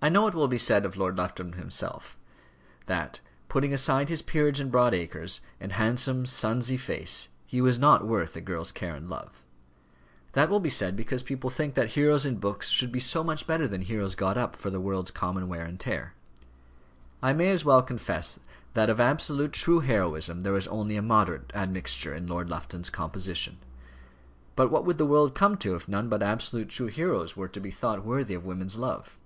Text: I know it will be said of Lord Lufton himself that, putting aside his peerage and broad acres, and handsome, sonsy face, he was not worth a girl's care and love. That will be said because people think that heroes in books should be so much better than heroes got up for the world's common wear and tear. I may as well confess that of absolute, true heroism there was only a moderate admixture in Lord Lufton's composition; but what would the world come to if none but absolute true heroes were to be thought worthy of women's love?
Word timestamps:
I 0.00 0.08
know 0.08 0.28
it 0.28 0.34
will 0.34 0.46
be 0.46 0.58
said 0.58 0.84
of 0.84 0.96
Lord 0.96 1.16
Lufton 1.18 1.54
himself 1.54 2.16
that, 2.86 3.18
putting 3.48 3.74
aside 3.74 4.08
his 4.08 4.22
peerage 4.22 4.60
and 4.60 4.70
broad 4.70 4.94
acres, 4.94 5.40
and 5.58 5.72
handsome, 5.72 6.22
sonsy 6.24 6.76
face, 6.78 7.30
he 7.44 7.60
was 7.60 7.78
not 7.80 8.06
worth 8.06 8.36
a 8.36 8.40
girl's 8.40 8.70
care 8.70 8.94
and 8.94 9.08
love. 9.08 9.42
That 10.34 10.48
will 10.50 10.60
be 10.60 10.68
said 10.70 10.94
because 10.94 11.24
people 11.24 11.50
think 11.50 11.74
that 11.74 11.90
heroes 11.90 12.24
in 12.24 12.36
books 12.38 12.68
should 12.68 12.92
be 12.92 13.00
so 13.00 13.24
much 13.24 13.44
better 13.48 13.66
than 13.66 13.80
heroes 13.82 14.14
got 14.14 14.38
up 14.38 14.54
for 14.54 14.70
the 14.70 14.78
world's 14.80 15.10
common 15.10 15.48
wear 15.48 15.64
and 15.66 15.80
tear. 15.80 16.14
I 17.20 17.32
may 17.32 17.50
as 17.50 17.64
well 17.64 17.82
confess 17.82 18.38
that 18.74 18.88
of 18.88 19.00
absolute, 19.00 19.50
true 19.52 19.80
heroism 19.80 20.44
there 20.44 20.52
was 20.52 20.68
only 20.68 20.94
a 20.94 21.02
moderate 21.02 21.50
admixture 21.56 22.14
in 22.14 22.28
Lord 22.28 22.48
Lufton's 22.48 22.88
composition; 22.88 23.58
but 24.54 24.70
what 24.70 24.84
would 24.84 24.98
the 24.98 25.06
world 25.06 25.34
come 25.34 25.56
to 25.56 25.74
if 25.74 25.88
none 25.88 26.08
but 26.08 26.22
absolute 26.22 26.68
true 26.68 26.86
heroes 26.86 27.36
were 27.36 27.48
to 27.48 27.58
be 27.58 27.72
thought 27.72 28.04
worthy 28.04 28.34
of 28.34 28.44
women's 28.44 28.76
love? 28.76 29.16